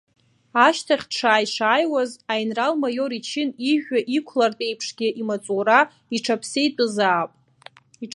Ашьҭахь 0.65 1.05
дшааи-шааиуаз, 1.09 2.11
аинрал-маиор 2.31 3.11
ичын 3.19 3.49
ижәҩа 3.71 3.99
иқәлартә 4.17 4.63
еиԥшгьы 4.67 5.07
имаҵура 5.21 5.79
иҽаԥсеитәызаап. 6.15 7.29